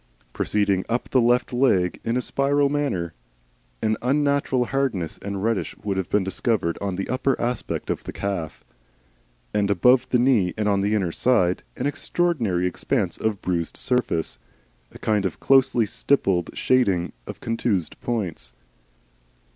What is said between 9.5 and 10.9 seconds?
and above the knee and on